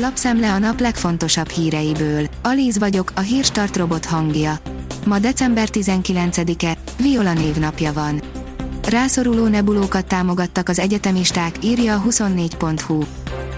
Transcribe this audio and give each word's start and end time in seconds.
Lapszemle 0.00 0.52
a 0.52 0.58
nap 0.58 0.80
legfontosabb 0.80 1.48
híreiből. 1.48 2.26
Alíz 2.42 2.78
vagyok, 2.78 3.12
a 3.14 3.20
hírstart 3.20 3.76
robot 3.76 4.04
hangja. 4.04 4.58
Ma 5.06 5.18
december 5.18 5.68
19-e, 5.72 6.76
Viola 6.96 7.32
névnapja 7.32 7.92
van. 7.92 8.22
Rászoruló 8.88 9.46
nebulókat 9.46 10.06
támogattak 10.06 10.68
az 10.68 10.78
egyetemisták, 10.78 11.64
írja 11.64 11.94
a 11.94 12.02
24.hu. 12.08 13.02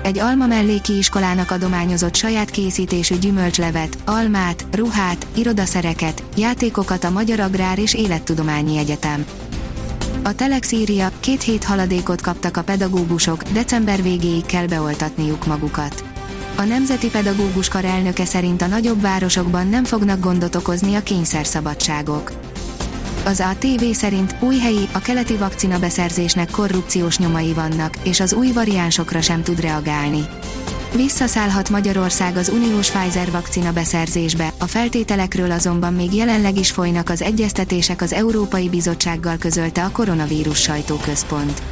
Egy 0.02 0.18
alma 0.18 0.46
melléki 0.46 0.96
iskolának 0.96 1.50
adományozott 1.50 2.14
saját 2.14 2.50
készítésű 2.50 3.18
gyümölcslevet, 3.18 3.98
almát, 4.04 4.66
ruhát, 4.72 5.26
irodaszereket, 5.34 6.22
játékokat 6.36 7.04
a 7.04 7.10
Magyar 7.10 7.40
Agrár 7.40 7.78
és 7.78 7.94
Élettudományi 7.94 8.78
Egyetem. 8.78 9.24
A 10.22 10.34
Telex 10.34 10.72
írja, 10.72 11.10
két 11.20 11.42
hét 11.42 11.64
haladékot 11.64 12.20
kaptak 12.20 12.56
a 12.56 12.62
pedagógusok, 12.62 13.42
december 13.42 14.02
végéig 14.02 14.46
kell 14.46 14.66
beoltatniuk 14.66 15.46
magukat. 15.46 16.04
A 16.60 16.64
Nemzeti 16.64 17.08
Pedagógus 17.08 17.68
Kar 17.68 17.84
elnöke 17.84 18.24
szerint 18.24 18.62
a 18.62 18.66
nagyobb 18.66 19.00
városokban 19.00 19.68
nem 19.68 19.84
fognak 19.84 20.20
gondot 20.20 20.54
okozni 20.54 20.94
a 20.94 21.02
kényszerszabadságok. 21.02 22.32
Az 23.24 23.40
ATV 23.40 23.84
szerint 23.92 24.34
új 24.40 24.58
helyi, 24.58 24.88
a 24.92 24.98
keleti 24.98 25.36
vakcina 25.36 25.78
beszerzésnek 25.78 26.50
korrupciós 26.50 27.18
nyomai 27.18 27.52
vannak, 27.52 27.94
és 28.02 28.20
az 28.20 28.32
új 28.32 28.52
variánsokra 28.52 29.20
sem 29.20 29.42
tud 29.42 29.60
reagálni. 29.60 30.26
Visszaszállhat 30.94 31.70
Magyarország 31.70 32.36
az 32.36 32.48
uniós 32.48 32.90
Pfizer 32.90 33.30
vakcina 33.30 33.72
beszerzésbe, 33.72 34.52
a 34.58 34.66
feltételekről 34.66 35.50
azonban 35.50 35.94
még 35.94 36.14
jelenleg 36.14 36.58
is 36.58 36.70
folynak 36.70 37.08
az 37.08 37.22
egyeztetések 37.22 38.02
az 38.02 38.12
Európai 38.12 38.68
Bizottsággal 38.68 39.36
közölte 39.36 39.84
a 39.84 39.90
koronavírus 39.90 40.60
sajtóközpont. 40.60 41.62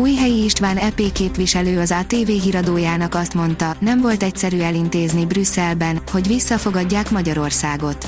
Újhelyi 0.00 0.44
István 0.44 0.76
EP 0.76 1.12
képviselő 1.12 1.78
az 1.78 1.90
ATV 1.90 2.26
híradójának 2.26 3.14
azt 3.14 3.34
mondta, 3.34 3.76
nem 3.78 4.00
volt 4.00 4.22
egyszerű 4.22 4.58
elintézni 4.58 5.26
Brüsszelben, 5.26 6.00
hogy 6.12 6.26
visszafogadják 6.26 7.10
Magyarországot. 7.10 8.06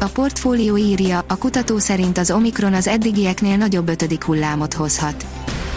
A 0.00 0.04
portfólió 0.04 0.76
írja, 0.76 1.24
a 1.28 1.36
kutató 1.36 1.78
szerint 1.78 2.18
az 2.18 2.30
Omikron 2.30 2.74
az 2.74 2.86
eddigieknél 2.86 3.56
nagyobb 3.56 3.88
ötödik 3.88 4.24
hullámot 4.24 4.74
hozhat. 4.74 5.26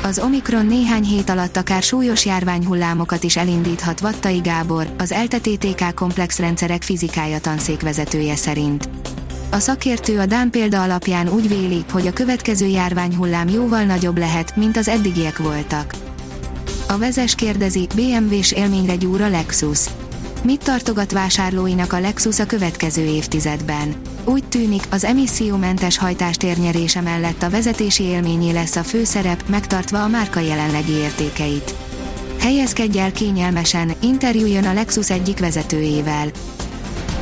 Az 0.03 0.19
Omikron 0.19 0.65
néhány 0.65 1.03
hét 1.03 1.29
alatt 1.29 1.57
akár 1.57 1.81
súlyos 1.81 2.25
járványhullámokat 2.25 3.23
is 3.23 3.37
elindíthat 3.37 3.99
Vattai 3.99 4.39
Gábor, 4.39 4.87
az 4.97 5.13
LTTTK 5.23 5.95
komplex 5.95 6.39
rendszerek 6.39 6.83
fizikája 6.83 7.39
tanszékvezetője 7.39 8.35
szerint. 8.35 8.89
A 9.51 9.59
szakértő 9.59 10.19
a 10.19 10.25
Dán 10.25 10.49
példa 10.49 10.81
alapján 10.81 11.29
úgy 11.29 11.47
véli, 11.47 11.85
hogy 11.91 12.07
a 12.07 12.13
következő 12.13 12.65
járványhullám 12.65 13.49
jóval 13.49 13.83
nagyobb 13.83 14.17
lehet, 14.17 14.55
mint 14.55 14.77
az 14.77 14.87
eddigiek 14.87 15.37
voltak. 15.37 15.93
A 16.87 16.97
vezes 16.97 17.35
kérdezi, 17.35 17.87
BMW-s 17.95 18.51
élményre 18.51 18.95
gyúr 18.95 19.21
a 19.21 19.29
Lexus. 19.29 19.85
Mit 20.43 20.63
tartogat 20.63 21.11
vásárlóinak 21.11 21.93
a 21.93 21.99
Lexus 21.99 22.39
a 22.39 22.45
következő 22.45 23.01
évtizedben? 23.01 23.95
Úgy 24.25 24.43
tűnik, 24.43 24.83
az 24.89 25.03
emissziómentes 25.03 25.97
hajtás 25.97 26.37
térnyerése 26.37 27.01
mellett 27.01 27.43
a 27.43 27.49
vezetési 27.49 28.03
élményé 28.03 28.51
lesz 28.51 28.75
a 28.75 28.83
főszerep, 28.83 29.43
megtartva 29.49 30.03
a 30.03 30.07
márka 30.07 30.39
jelenlegi 30.39 30.93
értékeit. 30.93 31.75
Helyezkedj 32.39 32.99
el 32.99 33.11
kényelmesen, 33.11 33.91
interjú 33.99 34.45
jön 34.45 34.65
a 34.65 34.73
Lexus 34.73 35.09
egyik 35.09 35.39
vezetőjével. 35.39 36.27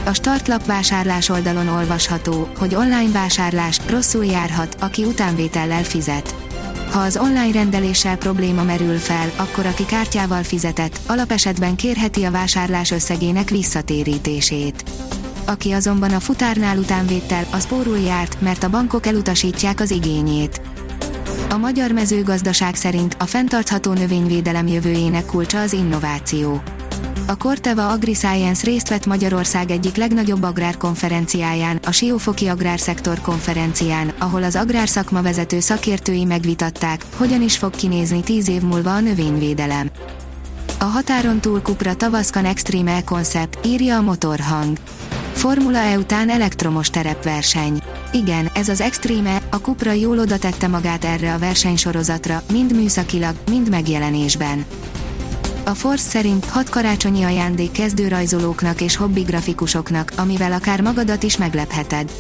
A 0.05 0.13
startlap 0.13 0.65
vásárlás 0.65 1.29
oldalon 1.29 1.67
olvasható, 1.67 2.49
hogy 2.57 2.75
online 2.75 3.11
vásárlás 3.11 3.79
rosszul 3.89 4.25
járhat, 4.25 4.75
aki 4.79 5.03
utánvétellel 5.03 5.83
fizet. 5.83 6.35
Ha 6.91 6.99
az 6.99 7.17
online 7.17 7.51
rendeléssel 7.51 8.17
probléma 8.17 8.63
merül 8.63 8.97
fel, 8.97 9.31
akkor 9.35 9.65
aki 9.65 9.85
kártyával 9.85 10.43
fizetett, 10.43 10.99
alapesetben 11.07 11.75
kérheti 11.75 12.23
a 12.23 12.31
vásárlás 12.31 12.91
összegének 12.91 13.49
visszatérítését. 13.49 14.83
Aki 15.45 15.71
azonban 15.71 16.13
a 16.13 16.19
futárnál 16.19 16.77
utánvétel, 16.77 17.45
az 17.51 17.67
pórul 17.67 17.99
járt, 17.99 18.41
mert 18.41 18.63
a 18.63 18.69
bankok 18.69 19.05
elutasítják 19.05 19.79
az 19.79 19.91
igényét. 19.91 20.61
A 21.49 21.57
magyar 21.57 21.91
mezőgazdaság 21.91 22.75
szerint 22.75 23.15
a 23.19 23.25
fenntartható 23.25 23.94
növényvédelem 23.94 24.67
jövőjének 24.67 25.25
kulcsa 25.25 25.59
az 25.61 25.73
innováció. 25.73 26.61
A 27.27 27.35
Corteva 27.35 27.89
AgriScience 27.89 28.66
részt 28.66 28.89
vett 28.89 29.05
Magyarország 29.05 29.71
egyik 29.71 29.95
legnagyobb 29.95 30.43
agrárkonferenciáján, 30.43 31.79
a 31.85 31.91
Siófoki 31.91 32.47
Agrárszektor 32.47 33.21
konferencián, 33.21 34.13
ahol 34.17 34.43
az 34.43 34.55
agrárszakma 34.55 35.21
vezető 35.21 35.59
szakértői 35.59 36.25
megvitatták, 36.25 37.05
hogyan 37.15 37.41
is 37.41 37.57
fog 37.57 37.75
kinézni 37.75 38.21
tíz 38.21 38.47
év 38.49 38.61
múlva 38.61 38.94
a 38.94 38.99
növényvédelem. 38.99 39.89
A 40.79 40.83
határon 40.83 41.39
túl 41.39 41.59
Cupra 41.59 41.95
Tavascan 41.95 42.45
Extreme 42.45 42.91
E-Concept, 42.91 43.65
írja 43.65 43.97
a 43.97 44.01
motorhang. 44.01 44.77
Formula 45.33 45.77
E 45.77 45.97
után 45.97 46.29
elektromos 46.29 46.89
terepverseny. 46.89 47.81
Igen, 48.11 48.49
ez 48.53 48.69
az 48.69 48.81
Extreme, 48.81 49.41
a 49.49 49.55
Cupra 49.55 49.91
jól 49.91 50.19
oda 50.19 50.38
tette 50.38 50.67
magát 50.67 51.03
erre 51.03 51.33
a 51.33 51.38
versenysorozatra, 51.38 52.41
mind 52.51 52.75
műszakilag, 52.75 53.35
mind 53.49 53.69
megjelenésben. 53.69 54.65
A 55.67 55.73
Force 55.73 56.09
szerint 56.09 56.45
hat 56.45 56.69
karácsonyi 56.69 57.23
ajándék 57.23 57.71
kezdőrajzolóknak 57.71 58.81
és 58.81 58.95
hobbi 58.95 59.21
grafikusoknak, 59.21 60.11
amivel 60.17 60.51
akár 60.51 60.81
magadat 60.81 61.23
is 61.23 61.37
meglepheted. 61.37 62.11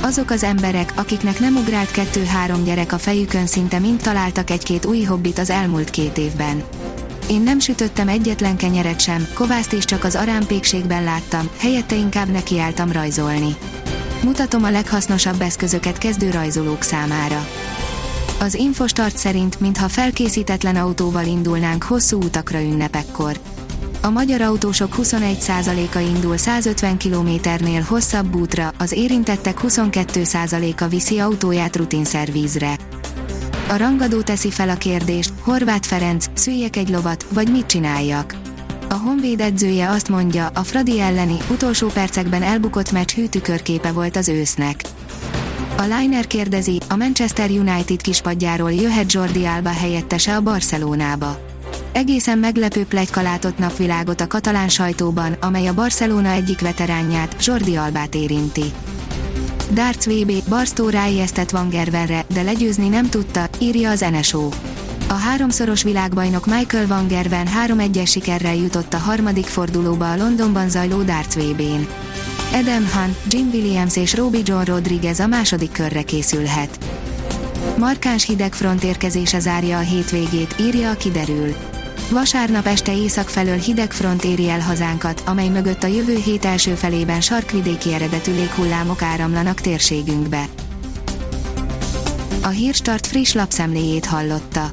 Azok 0.00 0.30
az 0.30 0.42
emberek, 0.42 0.92
akiknek 0.96 1.40
nem 1.40 1.56
ugrált 1.56 1.90
kettő-három 1.90 2.64
gyerek 2.64 2.92
a 2.92 2.98
fejükön 2.98 3.46
szinte 3.46 3.78
mind 3.78 4.00
találtak 4.02 4.50
egy-két 4.50 4.84
új 4.84 5.02
hobbit 5.02 5.38
az 5.38 5.50
elmúlt 5.50 5.90
két 5.90 6.18
évben. 6.18 6.62
Én 7.28 7.40
nem 7.40 7.58
sütöttem 7.58 8.08
egyetlen 8.08 8.56
kenyeret 8.56 9.00
sem, 9.00 9.26
kovászt 9.34 9.72
is 9.72 9.84
csak 9.84 10.04
az 10.04 10.14
arámpékségben 10.14 11.04
láttam, 11.04 11.48
helyette 11.58 11.94
inkább 11.94 12.28
nekiálltam 12.28 12.92
rajzolni. 12.92 13.56
Mutatom 14.22 14.64
a 14.64 14.70
leghasznosabb 14.70 15.40
eszközöket 15.40 15.98
kezdő 15.98 16.30
rajzolók 16.30 16.82
számára. 16.82 17.46
Az 18.42 18.54
Infostart 18.54 19.16
szerint, 19.16 19.60
mintha 19.60 19.88
felkészítetlen 19.88 20.76
autóval 20.76 21.26
indulnánk 21.26 21.82
hosszú 21.82 22.22
utakra 22.22 22.60
ünnepekkor. 22.60 23.40
A 24.00 24.10
magyar 24.10 24.40
autósok 24.40 24.94
21%-a 25.02 25.98
indul 25.98 26.36
150 26.36 26.98
km-nél 26.98 27.80
hosszabb 27.82 28.36
útra, 28.36 28.72
az 28.78 28.92
érintettek 28.92 29.58
22%-a 29.62 30.88
viszi 30.88 31.18
autóját 31.18 31.76
rutinszervízre. 31.76 32.76
A 33.68 33.76
rangadó 33.76 34.20
teszi 34.20 34.50
fel 34.50 34.68
a 34.68 34.76
kérdést, 34.76 35.32
Horváth 35.40 35.86
Ferenc, 35.86 36.26
szüljek 36.34 36.76
egy 36.76 36.88
lovat, 36.88 37.26
vagy 37.28 37.50
mit 37.50 37.66
csináljak? 37.66 38.36
A 38.88 38.94
Honvéd 38.94 39.40
edzője 39.40 39.90
azt 39.90 40.08
mondja, 40.08 40.46
a 40.54 40.62
Fradi 40.62 41.00
elleni, 41.00 41.36
utolsó 41.50 41.86
percekben 41.88 42.42
elbukott 42.42 42.92
meccs 42.92 43.10
hűtükörképe 43.10 43.92
volt 43.92 44.16
az 44.16 44.28
ősznek. 44.28 44.82
A 45.76 45.82
Liner 45.82 46.26
kérdezi, 46.26 46.80
a 46.88 46.96
Manchester 46.96 47.50
United 47.50 48.00
kispadjáról 48.00 48.72
jöhet 48.72 49.12
Jordi 49.12 49.44
Alba 49.44 49.68
helyettese 49.68 50.36
a 50.36 50.40
Barcelonába. 50.40 51.38
Egészen 51.92 52.38
meglepő 52.38 52.84
plegyka 52.84 53.22
látott 53.22 53.58
napvilágot 53.58 54.20
a 54.20 54.26
katalán 54.26 54.68
sajtóban, 54.68 55.32
amely 55.40 55.66
a 55.66 55.74
Barcelona 55.74 56.28
egyik 56.28 56.60
veteránját, 56.60 57.44
Jordi 57.44 57.76
Albát 57.76 58.14
érinti. 58.14 58.64
Darts 59.70 60.04
VB, 60.04 60.32
Barstó 60.48 60.88
ráijesztett 60.88 61.50
Van 61.50 61.68
Gervenre, 61.68 62.24
de 62.34 62.42
legyőzni 62.42 62.88
nem 62.88 63.08
tudta, 63.08 63.48
írja 63.58 63.90
az 63.90 64.04
NSO. 64.12 64.48
A 65.08 65.14
háromszoros 65.14 65.82
világbajnok 65.82 66.46
Michael 66.46 66.86
Van 66.86 67.06
Gerven 67.06 67.48
3-1-es 67.66 68.10
sikerrel 68.10 68.54
jutott 68.54 68.94
a 68.94 68.98
harmadik 68.98 69.46
fordulóba 69.46 70.10
a 70.10 70.16
Londonban 70.16 70.68
zajló 70.68 71.02
Darts 71.02 71.34
VB-n. 71.34 71.86
Adam 72.52 72.88
Hunt, 72.94 73.16
Jim 73.28 73.48
Williams 73.52 73.96
és 73.96 74.14
Robbie 74.14 74.40
John 74.44 74.64
Rodriguez 74.64 75.20
a 75.20 75.26
második 75.26 75.72
körre 75.72 76.02
készülhet. 76.02 76.78
Markáns 77.78 78.26
hidegfront 78.26 78.84
érkezése 78.84 79.38
zárja 79.38 79.78
a 79.78 79.80
hétvégét, 79.80 80.54
írja 80.60 80.90
a 80.90 80.94
kiderül. 80.94 81.54
Vasárnap 82.10 82.66
este 82.66 82.96
észak 82.96 83.28
felől 83.28 83.56
hidegfront 83.56 84.24
éri 84.24 84.48
el 84.48 84.60
hazánkat, 84.60 85.22
amely 85.26 85.48
mögött 85.48 85.82
a 85.82 85.86
jövő 85.86 86.16
hét 86.16 86.44
első 86.44 86.74
felében 86.74 87.20
sarkvidéki 87.20 87.92
eredetű 87.92 88.34
léghullámok 88.34 89.02
áramlanak 89.02 89.60
térségünkbe. 89.60 90.44
A 92.42 92.48
Hírstart 92.48 93.06
friss 93.06 93.32
lapszemléjét 93.32 94.06
hallotta. 94.06 94.72